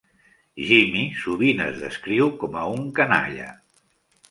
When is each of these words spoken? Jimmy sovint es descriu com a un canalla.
Jimmy 0.69 1.03
sovint 1.25 1.61
es 1.67 1.77
descriu 1.83 2.33
com 2.43 2.59
a 2.65 2.67
un 2.79 2.91
canalla. 3.03 3.49